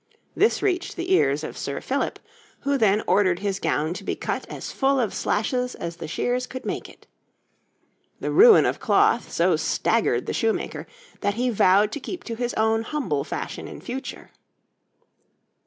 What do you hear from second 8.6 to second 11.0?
of cloth so staggered the shoemaker